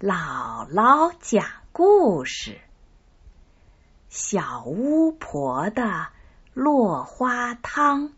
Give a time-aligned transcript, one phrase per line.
[0.00, 2.60] 姥姥讲故事：
[4.08, 6.06] 小巫婆的
[6.54, 8.12] 落花汤。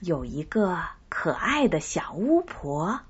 [0.00, 3.02] 有一个可爱的小巫婆，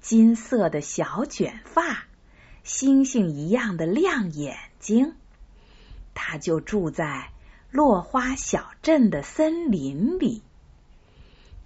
[0.00, 2.06] 金色的小卷发，
[2.64, 5.16] 星星一样的亮眼睛。
[6.14, 7.30] 她就住在
[7.70, 10.42] 落花小镇的森林里。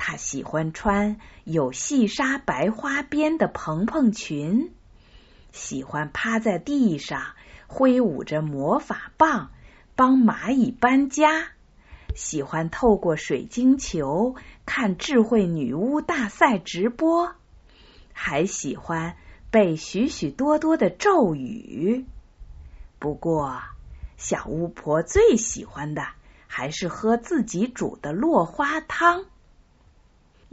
[0.07, 4.71] 她喜欢穿有细纱白花边的蓬蓬裙，
[5.51, 7.23] 喜欢趴在地上
[7.69, 9.51] 挥舞着魔法棒
[9.97, 11.47] 帮蚂蚁搬家，
[12.15, 14.35] 喜欢透过水晶球
[14.67, 17.33] 看智慧女巫大赛直播，
[18.13, 19.17] 还喜欢
[19.51, 22.05] 背许许多多的咒语。
[22.99, 23.63] 不过，
[24.19, 26.07] 小巫婆最喜欢的
[26.47, 29.25] 还是喝自己煮的落花汤。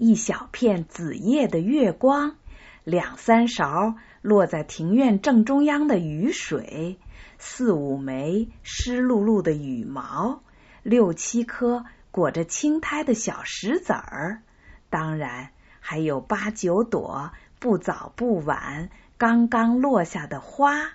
[0.03, 2.35] 一小片紫叶的月光，
[2.83, 6.97] 两三勺落在庭院正中央的雨水，
[7.37, 10.41] 四五枚湿漉漉的羽毛，
[10.81, 14.41] 六七颗裹着青苔的小石子儿，
[14.89, 20.93] 当然还有八九朵不早不晚刚刚落下的花。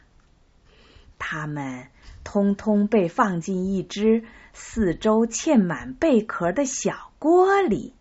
[1.17, 1.87] 它们
[2.25, 7.95] 通通被放进一只四周嵌满贝壳的小锅里。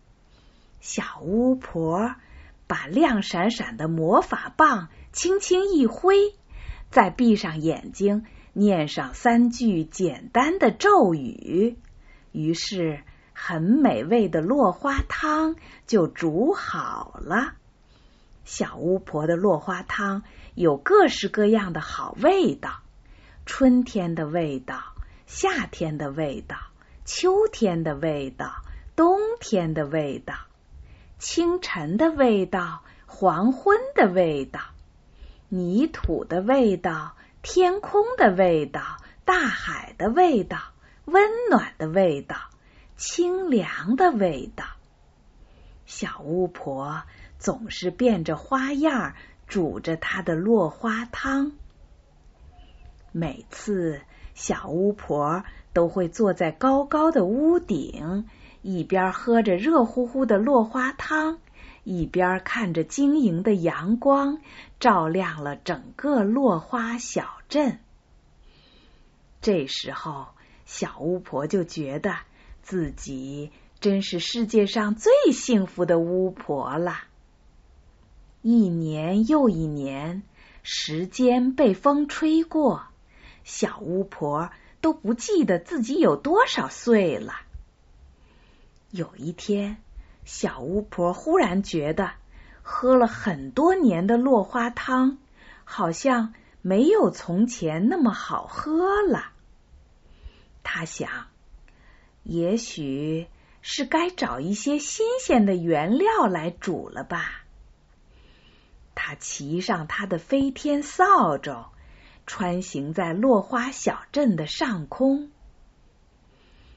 [0.86, 2.14] 小巫婆
[2.68, 6.32] 把亮闪闪的魔法棒轻轻一挥，
[6.90, 11.76] 再闭上眼睛，念上三句简单的咒语，
[12.30, 13.00] 于是
[13.32, 15.56] 很美味的落花汤
[15.88, 17.54] 就煮好了。
[18.44, 20.22] 小巫婆的落花汤
[20.54, 22.70] 有各式各样的好味道：
[23.44, 24.94] 春天的味道，
[25.26, 26.56] 夏天的味道，
[27.04, 28.54] 秋天的味道，
[28.94, 30.45] 冬天的味道。
[31.18, 34.60] 清晨的味道，黄昏的味道，
[35.48, 38.82] 泥土的味道，天空的味道，
[39.24, 40.58] 大海的味道，
[41.06, 42.36] 温暖的味道，
[42.96, 44.64] 清凉的味道。
[45.86, 47.04] 小巫婆
[47.38, 49.14] 总是变着花样
[49.46, 51.52] 煮着她的落花汤。
[53.12, 54.02] 每次，
[54.34, 58.28] 小巫婆都会坐在高高的屋顶。
[58.66, 61.38] 一边喝着热乎乎的落花汤，
[61.84, 64.40] 一边看着晶莹的阳光
[64.80, 67.78] 照亮了整个落花小镇。
[69.40, 70.26] 这时候，
[70.64, 72.16] 小巫婆就觉得
[72.60, 77.04] 自己真是世界上最幸福的巫婆了。
[78.42, 80.24] 一年又一年，
[80.64, 82.82] 时间被风吹过，
[83.44, 84.50] 小巫婆
[84.80, 87.45] 都不记得自己有多少岁了。
[88.90, 89.78] 有一天，
[90.24, 92.12] 小巫婆忽然觉得
[92.62, 95.18] 喝了很多年的落花汤，
[95.64, 96.32] 好像
[96.62, 99.32] 没有从前那么好喝了。
[100.62, 101.26] 她想，
[102.22, 103.26] 也许
[103.60, 107.44] 是该找一些新鲜的原料来煮了吧。
[108.94, 111.66] 她骑上她的飞天扫帚，
[112.24, 115.30] 穿行在落花小镇的上空。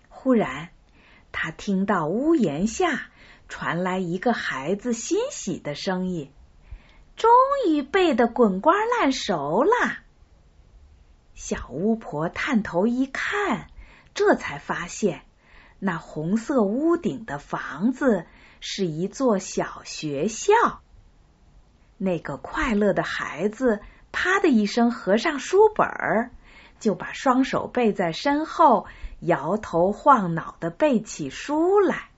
[0.10, 0.70] 忽然。
[1.42, 3.04] 他听到屋檐下
[3.48, 6.34] 传来一个孩子欣喜的声音
[7.16, 7.32] ：“终
[7.70, 10.00] 于背的滚瓜烂熟了。”
[11.36, 13.68] 小巫婆探头一看，
[14.14, 15.22] 这才发现
[15.80, 18.26] 那红色屋顶的房子
[18.60, 20.54] 是一座小学校。
[21.98, 23.80] 那个快乐的孩子
[24.12, 26.32] 啪的一声合上书本儿，
[26.80, 28.88] 就把双手背在身后。
[29.22, 32.10] 摇头晃脑的背起书来，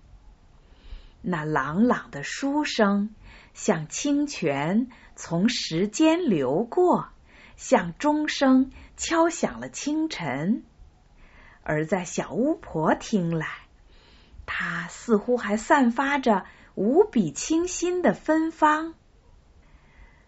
[1.23, 3.16] 那朗朗的书声
[3.55, 7.07] 像清泉从时间流过，
[7.55, 10.63] 像钟声敲响了清晨。
[11.63, 13.47] 而在小巫婆听来，
[14.45, 16.45] 它似乎还散发着
[16.75, 18.93] 无比清新的芬芳。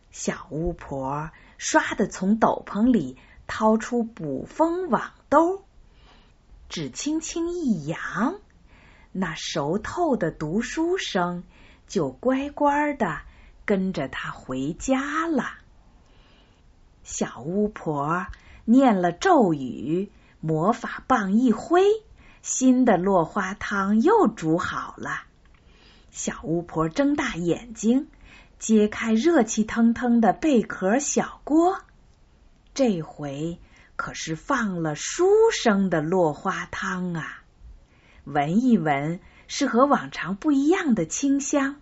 [0.10, 5.64] 小巫婆唰的从斗篷里掏出捕风网兜。
[6.70, 8.40] 只轻轻一扬，
[9.12, 11.44] 那熟透的读书声
[11.88, 13.22] 就乖乖的
[13.64, 15.52] 跟着他回家了。
[17.04, 18.26] 小巫婆
[18.66, 20.10] 念了咒语，
[20.40, 21.84] 魔法棒一挥，
[22.42, 25.24] 新的落花汤又煮好了。
[26.10, 28.08] 小巫婆睁大眼睛，
[28.58, 31.82] 揭开热气腾腾的贝壳小锅，
[32.74, 33.60] 这回。
[33.96, 37.44] 可是放了书生的落花汤啊！
[38.24, 41.76] 闻一闻，是和往常不一样的清香，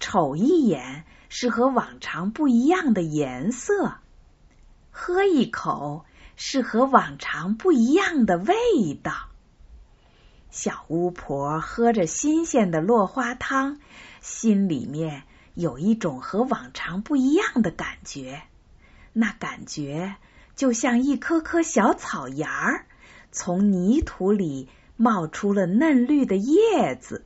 [0.00, 3.98] 瞅一眼是和往常不一样的颜色，
[4.90, 6.06] 喝一口
[6.36, 9.28] 是和往常不一样的味道。
[10.50, 13.78] 小巫婆喝着新鲜的落花汤，
[14.22, 18.42] 心里面有一种和往常不一样的感觉，
[19.12, 20.16] 那感觉
[20.58, 22.86] 就像一颗颗小草芽儿
[23.30, 27.24] 从泥土里冒出了嫩绿的叶子。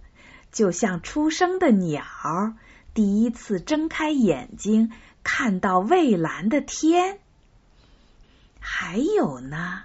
[0.51, 2.05] 就像出生的鸟
[2.93, 4.93] 第一次睁开眼睛，
[5.25, 7.21] 看到蔚蓝的天。
[8.61, 9.85] 还有呢，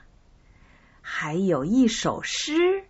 [1.02, 2.84] 还有一首诗，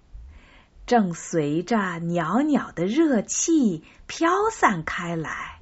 [0.87, 5.59] 正随着袅袅的热气飘散开来。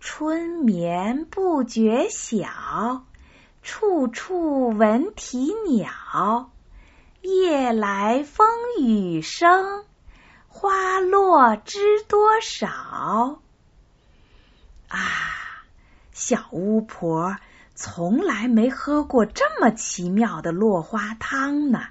[0.00, 3.04] 春眠不觉晓，
[3.64, 6.50] 处处闻啼鸟。
[7.22, 8.46] 夜来风
[8.78, 9.84] 雨声。
[10.48, 13.40] 花落知多少？
[14.88, 15.00] 啊，
[16.12, 17.38] 小巫婆
[17.74, 21.86] 从来没喝过这么奇妙的落花汤呢。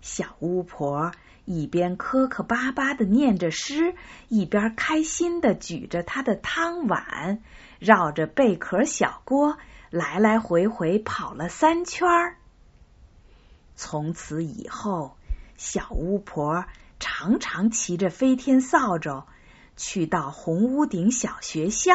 [0.00, 1.10] 小巫婆
[1.44, 3.94] 一边磕磕巴巴的念着诗，
[4.28, 7.42] 一边开心的举着她的汤碗，
[7.80, 9.58] 绕着贝壳小锅
[9.90, 12.36] 来来回回跑了三圈儿。
[13.76, 15.16] 从此以后，
[15.56, 16.64] 小巫婆。
[17.00, 19.22] 常常骑着飞天扫帚
[19.76, 21.94] 去到红屋顶小学校，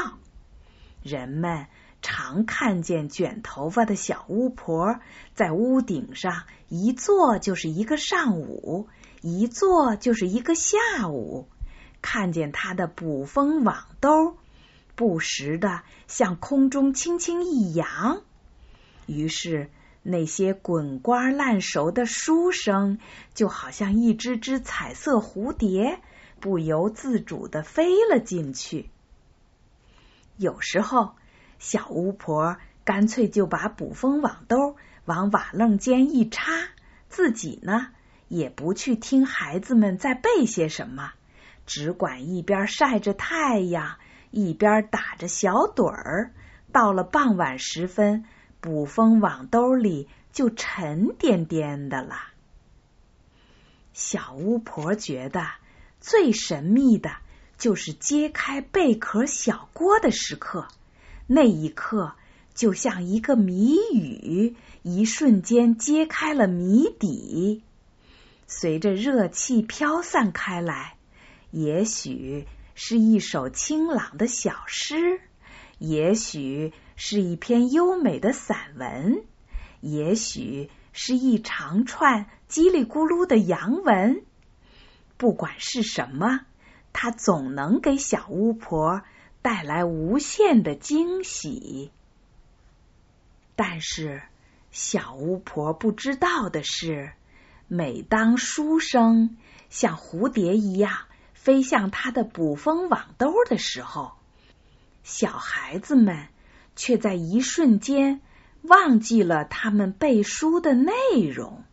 [1.02, 1.68] 人们
[2.02, 5.02] 常看见卷头发的小巫婆
[5.36, 8.88] 在屋顶上一坐就是一个上午，
[9.22, 11.50] 一坐就是一个下午。
[12.02, 14.38] 看见她的捕风网兜
[14.96, 18.22] 不时的向空中轻轻一扬，
[19.06, 19.70] 于是。
[20.06, 23.00] 那些滚瓜烂熟的书生，
[23.34, 26.02] 就好像一只只彩色蝴蝶，
[26.42, 28.90] 不由自主的飞了进去。
[30.36, 31.16] 有时候，
[31.58, 34.76] 小巫婆干脆就把捕风网兜
[35.06, 36.52] 往瓦楞间一插，
[37.08, 37.88] 自己呢
[38.28, 41.14] 也不去听孩子们在背些什么，
[41.66, 43.96] 只管一边晒着太阳，
[44.34, 46.34] 一边打着小盹儿。
[46.74, 48.26] 到了傍晚时分。
[48.64, 52.16] 捕风网兜里就沉甸甸的了。
[53.92, 55.46] 小巫婆觉得
[56.00, 57.12] 最神秘的
[57.58, 60.70] 就是揭开贝壳小锅的时刻，
[61.28, 62.14] 那一刻
[62.54, 67.64] 就像一个谜语，一瞬间揭开了谜底。
[68.48, 70.96] 随着热气飘散开来，
[71.52, 75.22] 也许是一首清朗的小诗，
[75.80, 76.74] 也许。
[76.96, 79.24] 是一篇优美的散文，
[79.82, 84.24] 也许是一长串叽里咕噜的洋文。
[85.18, 86.42] 不管是什么，
[86.94, 89.02] 它总能给小巫婆
[89.42, 91.92] 带来无限的惊喜。
[93.56, 94.22] 但是，
[94.70, 97.12] 小巫婆不知道的是，
[97.68, 99.36] 每当书生
[99.72, 101.08] 像蝴蝶一样
[101.44, 104.14] 飞向他的捕风网兜的时候，
[105.04, 106.28] 小孩子们。
[106.76, 108.20] 却在一瞬间
[108.64, 110.92] 忘记了他们背书的内
[111.32, 111.64] 容。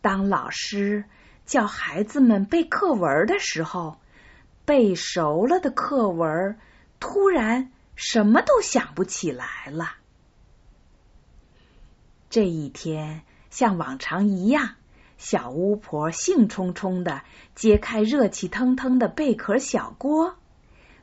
[0.00, 1.06] 当老师
[1.44, 3.98] 叫孩子们背课文的时候，
[4.64, 6.56] 背熟了的课文
[7.00, 9.96] 突然什么都想不起来了。
[12.30, 14.76] 这一天像往常一样，
[15.18, 17.22] 小巫婆兴冲冲的
[17.54, 20.34] 揭开热气腾腾的贝壳小锅，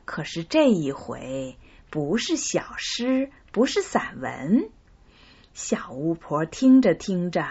[0.04, 1.56] 可是这一回。
[1.90, 4.70] 不是小诗，不是散文。
[5.52, 7.46] 小巫婆听着听着，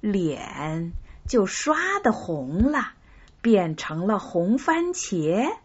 [0.00, 0.92] 脸
[1.26, 2.92] 就刷的红了，
[3.40, 5.56] 变成了红番茄。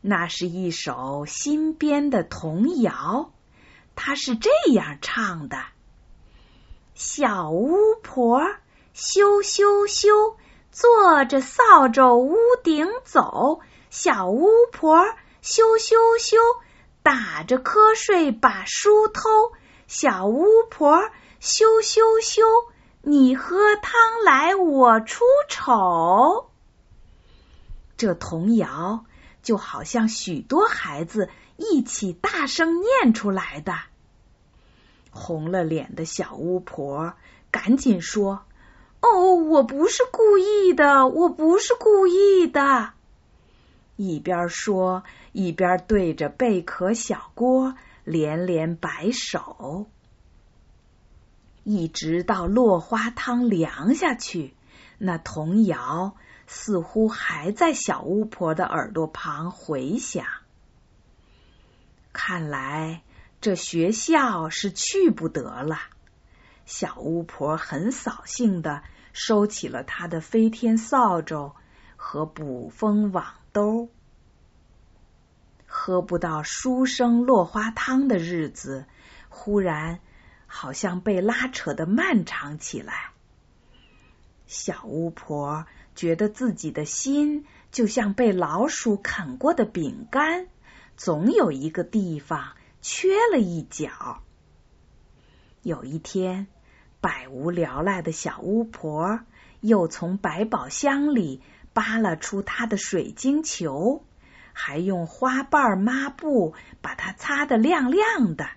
[0.00, 3.30] 那是一首新编的童谣，
[3.94, 5.58] 它是这样唱的：
[6.94, 8.40] 小巫婆
[9.00, 10.36] 羞羞羞，
[10.72, 13.60] 坐着扫帚屋顶走。
[13.90, 15.04] 小巫婆
[15.40, 16.36] 羞羞羞。
[17.04, 19.52] 打着瞌睡把书偷，
[19.86, 22.42] 小巫婆羞羞羞，
[23.00, 26.50] 你喝汤来我出丑。
[27.96, 29.04] 这童谣
[29.44, 33.74] 就好像许多孩子一起大声念出来的。
[35.10, 37.14] 红了脸的小巫婆
[37.50, 38.42] 赶紧说
[39.00, 42.92] ：“哦，我不是故意的，我不是故意的。”
[43.96, 45.02] 一边说，
[45.32, 47.74] 一边对着贝壳小锅
[48.04, 49.86] 连连摆手，
[51.64, 54.54] 一直到落花汤凉下去，
[54.98, 56.14] 那童谣
[56.46, 60.24] 似乎还在小巫婆的耳朵旁回响。
[62.12, 63.02] 看来
[63.40, 65.76] 这学校是去不得了。
[66.68, 68.82] 小巫婆很扫兴的
[69.14, 71.54] 收起了她的飞天扫帚
[71.96, 73.88] 和捕风网兜。
[75.64, 78.84] 喝不到书生落花汤的日子，
[79.30, 80.00] 忽然
[80.46, 83.12] 好像被拉扯的漫长起来。
[84.46, 90.48] 小巫婆觉得自己的心就像被老鼠啃过的饼干，
[90.98, 94.22] 总有一个地方缺了一角。
[95.62, 96.46] 有一天，
[97.00, 99.20] 百无聊赖的小巫婆
[99.60, 101.40] 又从百宝箱里
[101.72, 104.04] 扒拉出她的水晶球，
[104.52, 108.48] 还用花瓣抹布把它擦得亮亮的。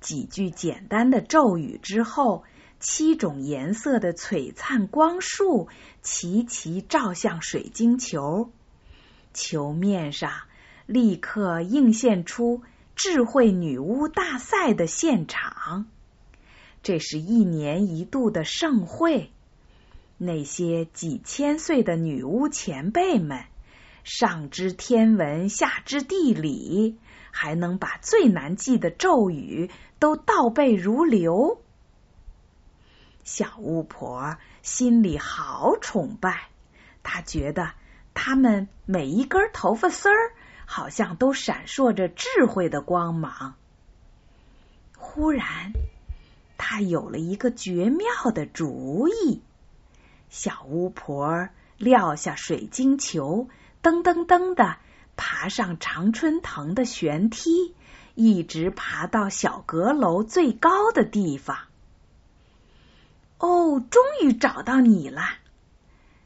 [0.00, 2.44] 几句简单的咒语之后。
[2.82, 5.68] 七种颜色的璀璨光束
[6.00, 8.50] 齐齐照向水晶球，
[9.34, 10.32] 球面上
[10.86, 12.62] 立刻映现出
[12.96, 15.84] 智慧女巫大赛的现场。
[16.82, 19.30] 这是一年一度的盛会，
[20.16, 23.44] 那些几千岁的女巫前辈们，
[24.02, 26.98] 上知天文，下知地理，
[27.30, 31.60] 还能把最难记的咒语都倒背如流。
[33.24, 36.48] 小巫婆心里好崇拜，
[37.02, 37.72] 她觉得
[38.14, 40.32] 她们每一根头发丝儿
[40.64, 43.54] 好像都闪烁着智慧的光芒。
[44.96, 45.72] 忽然，
[46.62, 49.40] 她有了一个绝妙的主意。
[50.28, 51.48] 小巫婆
[51.78, 53.48] 撂下水晶球，
[53.82, 54.76] 噔噔噔的
[55.16, 57.74] 爬上常春藤的悬梯，
[58.14, 61.56] 一直爬到小阁楼最高的地方。
[63.38, 65.22] 哦，终于找到你了！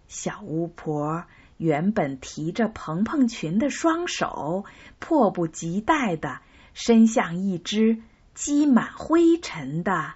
[0.09, 1.25] 小巫婆
[1.59, 4.65] 原本提着蓬蓬裙的双手，
[4.99, 6.41] 迫不及待的
[6.75, 8.03] 伸向一只
[8.35, 10.15] 积满灰尘的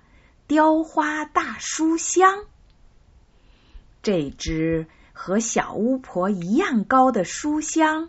[0.48, 2.46] 雕花大书箱。
[4.02, 8.08] 这只和小巫婆一样高的书箱，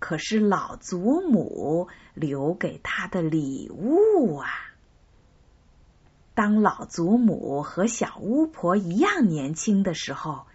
[0.00, 4.48] 可是老祖母留给她的礼物啊！
[6.34, 10.46] 当老祖母和小巫婆一样年轻的时候，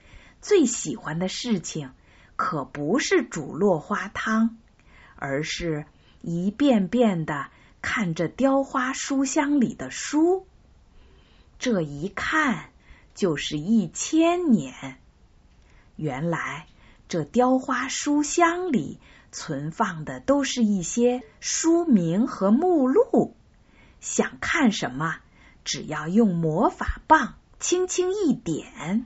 [0.41, 1.91] 最喜欢的事情
[2.35, 4.57] 可不是煮落花汤，
[5.15, 5.85] 而是
[6.21, 7.47] 一遍遍的
[7.81, 10.45] 看着雕花书箱里的书。
[11.61, 12.71] 这一看
[13.13, 14.97] 就是一千年。
[15.95, 16.65] 原来
[17.07, 18.99] 这雕花书箱里
[19.31, 23.35] 存放的都是一些书名和目录，
[23.99, 25.17] 想看什么？
[25.63, 29.05] 只要用魔法棒轻轻一点，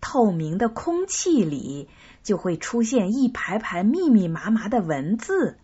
[0.00, 1.88] 透明的空气里
[2.22, 5.58] 就会出现一排排密密麻麻的文字，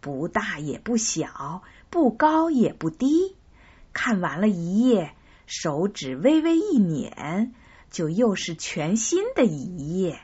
[0.00, 3.36] 不大也不小，不高也不低。
[3.92, 5.14] 看完了一页，
[5.46, 7.54] 手指微微一捻，
[7.90, 10.20] 就又是全新的一页。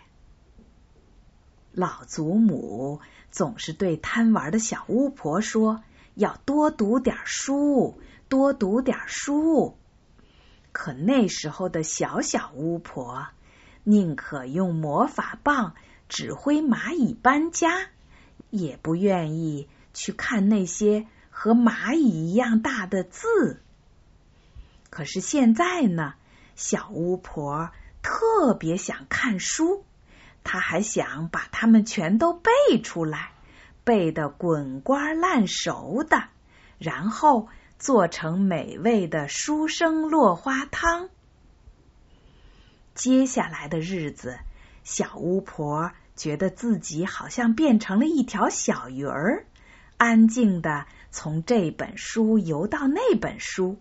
[1.73, 5.83] 老祖母总是对贪玩的小巫婆说
[6.15, 9.79] ：“要多读点书。”多读点书，
[10.71, 13.29] 可那时候的小小巫婆
[13.85, 15.75] 宁可用魔法棒
[16.11, 17.87] 指挥蚂蚁搬家，
[18.51, 23.63] 也不愿意去看那些和蚂蚁一样大的字。
[24.91, 26.15] 可是现在呢，
[26.57, 27.71] 小巫婆
[28.03, 29.85] 特别想看书，
[30.45, 33.33] 她还想把它们全都背出来，
[33.85, 36.25] 背得滚瓜烂熟的，
[36.79, 37.49] 然后。
[37.79, 41.11] 做成美味的书生落花汤。
[42.93, 44.37] 接下来的日子，
[44.83, 49.47] 小巫婆觉得自己好像变成了一条小鱼儿，
[49.97, 53.79] 安静的从这本书游到那本书，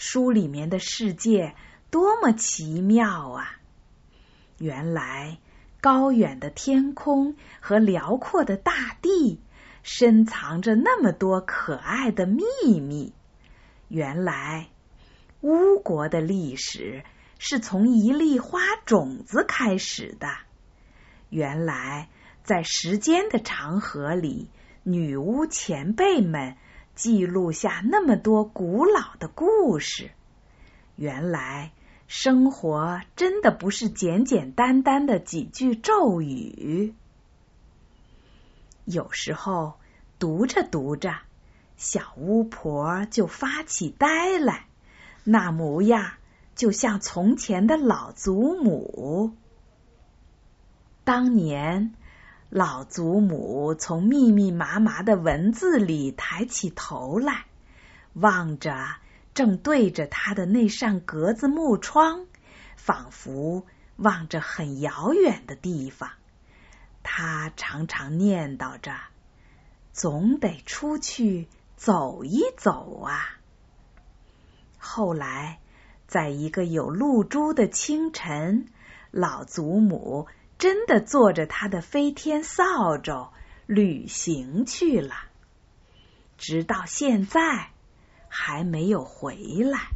[0.00, 1.54] 书里面的世界
[1.90, 3.60] 多么奇妙啊！
[4.56, 5.36] 原来
[5.82, 9.42] 高远的天空和辽阔的大地，
[9.82, 13.12] 深藏着那么多可爱的秘密。
[13.88, 14.70] 原来，
[15.42, 17.04] 巫国的历史
[17.38, 20.28] 是从一粒花种子开始的。
[21.28, 22.08] 原来，
[22.42, 24.48] 在时间的长河里，
[24.82, 26.56] 女巫前辈们
[27.00, 30.10] 记录下那么多古老的故事。
[30.96, 31.72] 原来，
[32.08, 36.94] 生活真的不是简简单单的几句咒语。
[38.84, 39.78] 有时候，
[40.18, 41.14] 读着读着。
[41.78, 44.66] 小巫婆就发起呆来，
[45.24, 46.12] 那模样
[46.54, 49.34] 就像从前的老祖母。
[51.04, 51.94] 当年，
[52.50, 57.46] 老祖母从密密麻麻的文字里抬起头来，
[58.12, 58.96] 望着
[59.34, 62.26] 正对着他的那扇格子木窗，
[62.74, 63.64] 仿佛
[63.94, 66.10] 望着很遥远的地方。
[67.04, 68.96] 他常常念叨着
[69.94, 73.38] ：“总得出去走一走啊。”
[74.76, 75.60] 后来，
[76.08, 78.66] 在一个有露珠的清晨，
[79.12, 80.26] 老祖母
[80.60, 83.30] 真的坐着他的飞天扫帚
[83.64, 85.14] 旅行去了，
[86.36, 87.70] 直到现在
[88.28, 89.88] 还没有回来。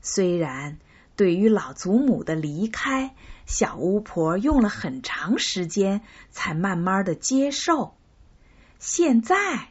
[0.00, 0.78] 虽然
[1.16, 6.00] 对于老祖母的离开，小巫婆用了很长时间
[6.30, 7.92] 才慢慢的接受，
[8.78, 9.68] 现在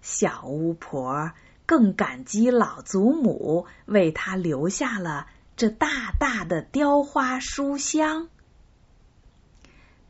[0.00, 1.32] 小巫婆
[1.66, 8.30] 更感激老祖母为她留下了这大大的雕花书箱。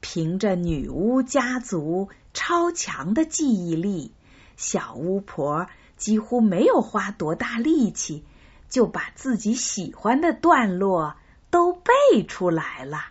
[0.09, 4.13] 凭着女巫家族超强的记忆力，
[4.57, 8.25] 小巫婆几乎没有花多大力气，
[8.69, 11.17] 就把自己喜欢的段落
[11.51, 13.07] 都背出来了。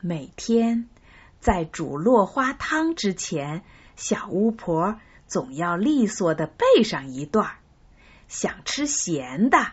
[0.00, 0.88] 每天
[1.40, 3.64] 在煮落花汤之前，
[3.96, 7.56] 小巫婆总要利索的背上一段儿
[8.28, 9.72] 想吃咸的，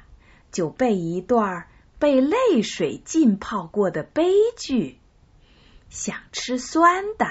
[0.51, 1.67] 就背一段
[1.99, 4.97] 被泪水浸泡过的悲剧。
[5.89, 7.27] 想吃酸的，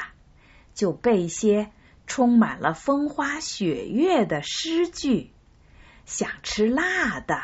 [0.75, 1.71] 就背些
[2.07, 5.31] 充满了风花雪月的诗句；
[6.05, 7.41] 想吃辣的，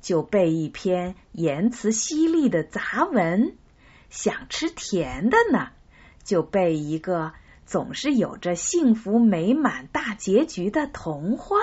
[0.00, 3.54] 就背一篇言辞犀利的杂文；
[4.10, 5.70] 想吃甜的呢，
[6.22, 7.32] 就背一个
[7.64, 11.56] 总是有着幸福美满大结局的童话。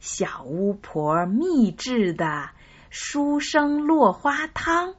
[0.00, 2.50] 小巫婆秘制的
[2.90, 4.94] 书生落花汤。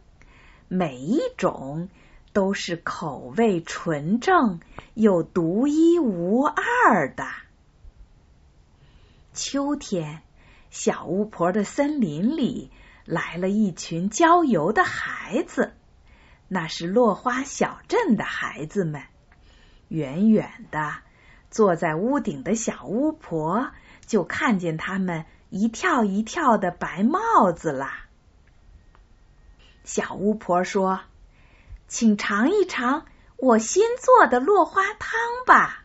[0.72, 1.90] 每一种
[2.32, 4.60] 都是口味纯正
[4.94, 7.26] 又独一无二的。
[9.34, 10.22] 秋天，
[10.70, 12.72] 小巫婆的森林里
[13.06, 15.74] 来了一群郊游的孩子，
[16.48, 19.02] 那是落花小镇的孩子们。
[19.88, 20.98] 远远的，
[21.50, 23.72] 坐在屋顶的小巫婆
[24.06, 28.06] 就看见他们一跳一跳的白帽子啦。
[29.92, 31.02] 小巫婆说
[31.90, 35.84] ：“请尝一尝我新做的落花汤吧。”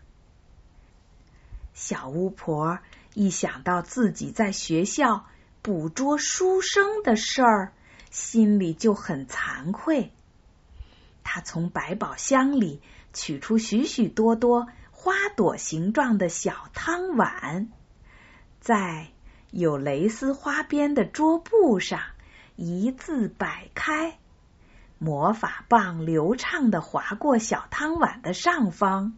[1.73, 2.81] 小巫婆
[3.15, 5.25] 一想到自己在学校
[5.63, 7.73] 捕捉书生的事儿，
[8.11, 10.13] 心里就很惭愧。
[11.23, 12.83] 她从百宝箱里
[13.15, 17.69] 取出许许多多花朵形状的小汤碗，
[18.61, 19.09] 在
[19.51, 22.01] 有蕾丝花边的桌布上。
[22.57, 24.19] 一字摆开，
[24.99, 29.15] 魔法棒流畅的划过小汤碗的上方，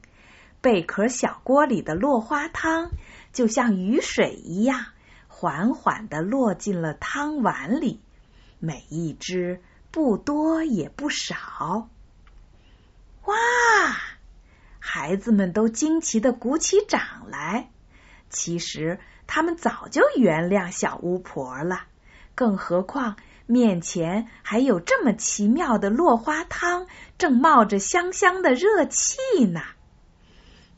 [0.61, 2.91] 贝壳小锅里的落花汤
[3.33, 4.87] 就像雨水一样，
[5.29, 8.01] 缓缓的落进了汤碗里，
[8.59, 11.91] 每一只不多也不少。
[13.25, 13.35] 哇！
[14.79, 17.71] 孩子们都惊奇的鼓起掌来。
[18.31, 21.85] 其实他们早就原谅小巫婆了。
[22.37, 29.63] 更何况面前还有这么奇妙的落花汤，正冒着香香的热气呢。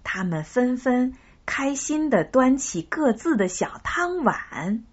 [0.04, 4.84] 他们纷纷开心的端起各自的小汤碗，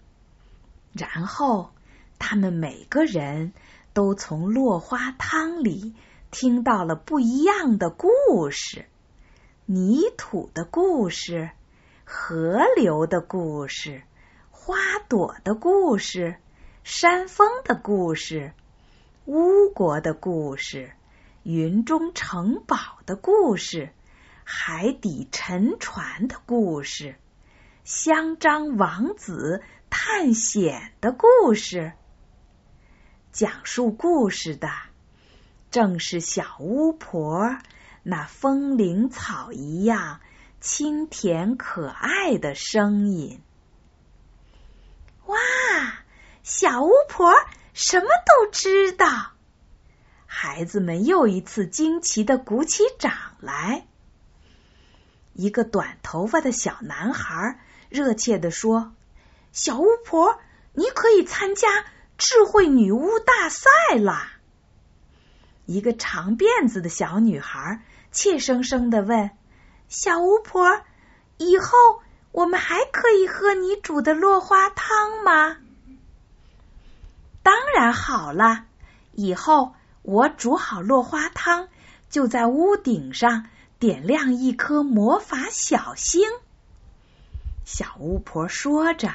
[0.91, 1.69] 然后
[2.17, 3.53] 他们每个人
[3.93, 5.93] 都从落花汤里
[6.31, 8.85] 听到了不一样的故事：
[9.65, 11.51] 泥土的故事，
[12.05, 14.01] 河流的故事，
[14.49, 14.75] 花
[15.07, 16.37] 朵的故事。
[16.85, 18.53] 山峰的故事，
[19.25, 20.91] 巫国的故事，
[21.41, 23.89] 云中城堡的故事，
[24.43, 27.15] 海底沉船的故事，
[27.83, 31.93] 香樟王子探险的故事。
[33.31, 34.69] 讲述故事的
[35.71, 37.57] 正是小巫婆
[38.03, 40.19] 那风铃草一样
[40.61, 43.41] 清甜可爱的声音。
[45.25, 45.35] 哇！
[46.45, 47.33] 小巫婆
[47.73, 49.07] 什么都知道，
[50.27, 53.87] 孩子们又一次惊奇的鼓起掌来。
[55.33, 58.93] 一个短头发的小男孩热切的说
[59.51, 60.39] ：“小巫婆，
[60.73, 61.67] 你可以参加
[62.19, 64.33] 智慧女巫大赛啦！”
[65.65, 67.81] 一个长辫子的小女孩
[68.11, 69.31] 怯生生的问
[69.89, 70.83] ：“小巫婆，
[71.37, 71.69] 以后
[72.31, 75.57] 我们还可以喝你煮的落花汤吗？”
[77.45, 78.65] 当然好了，
[79.11, 81.67] 以后我煮好落花汤，
[82.09, 83.45] 就在屋顶上
[83.77, 86.23] 点亮一颗魔法小星。
[87.63, 89.13] 小巫婆说着，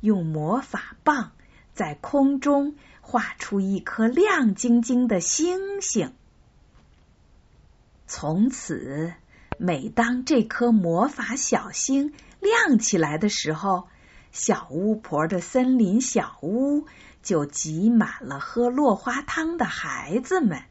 [0.00, 1.32] 用魔法棒
[1.74, 6.14] 在空中画出一颗亮晶晶的星星。
[8.06, 9.12] 从此，
[9.58, 13.86] 每当这颗魔法小星亮起来的时候，
[14.32, 16.86] 小巫婆的森林小屋
[17.26, 20.62] 就挤满了喝落花汤的孩子们，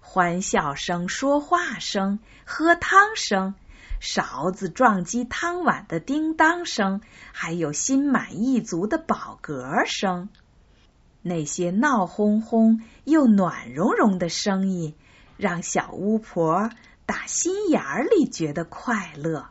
[0.00, 3.54] 欢笑声、说话声、喝汤声、
[3.98, 7.00] 勺子撞击汤碗的叮当声，
[7.32, 10.28] 还有心满意足的饱嗝声。
[11.22, 14.94] 那些闹哄哄又暖融融的声音。
[15.38, 16.70] 让小巫婆
[17.04, 19.48] 打心眼儿里觉得快乐，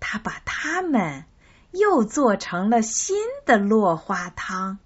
[0.00, 1.24] 她把它们
[1.70, 4.78] 又做成了新的落花汤，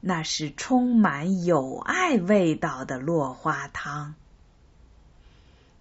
[0.00, 4.14] 那是充满友爱味道的落花汤。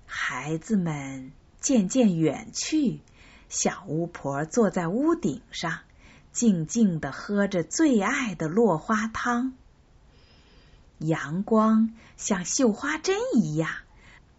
[0.06, 3.00] 孩子们渐渐远去，
[3.50, 5.80] 小巫婆坐在屋顶上，
[6.32, 9.54] 静静的喝着最爱的落花汤。
[11.00, 13.70] 阳光像绣花针一样，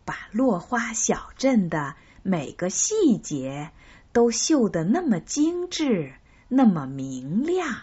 [0.04, 3.70] 把落花小镇的每个细节
[4.12, 6.14] 都绣得那么精致，
[6.48, 7.82] 那么明亮。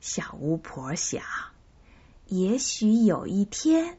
[0.00, 1.22] 小巫婆想，
[2.26, 3.98] 也许有一天，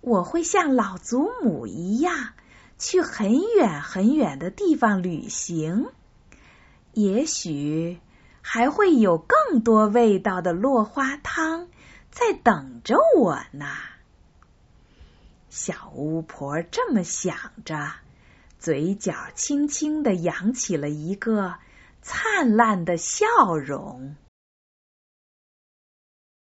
[0.00, 2.34] 我会像老祖母一样，
[2.78, 5.88] 去很远很远的地方旅行。
[6.92, 8.00] 也许
[8.42, 11.68] 还会有更多味道的落花汤。
[12.10, 13.66] 在等着我呢。
[15.48, 17.92] 小巫婆这么想着，
[18.58, 21.54] 嘴角轻轻的扬起了一个
[22.02, 24.16] 灿烂的笑容。